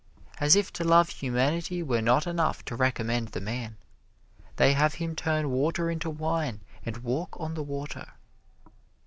As 0.39 0.55
if 0.55 0.73
to 0.73 0.83
love 0.83 1.09
humanity 1.09 1.83
were 1.83 2.01
not 2.01 2.25
enough 2.25 2.65
to 2.65 2.75
recommend 2.75 3.27
the 3.27 3.39
man, 3.39 3.77
they 4.55 4.73
have 4.73 4.95
him 4.95 5.15
turn 5.15 5.51
water 5.51 5.91
into 5.91 6.09
wine 6.09 6.61
and 6.83 6.97
walk 7.03 7.37
on 7.39 7.53
the 7.53 7.61
water. 7.61 8.13